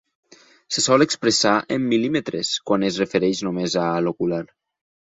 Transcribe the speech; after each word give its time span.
Se 0.77 0.81
sol 0.85 1.05
expressar 1.05 1.53
en 1.77 1.85
mil·límetres 1.91 2.51
quan 2.71 2.89
es 2.91 2.99
refereix 3.05 3.47
només 3.51 3.79
a 3.85 3.89
l'ocular. 4.09 4.47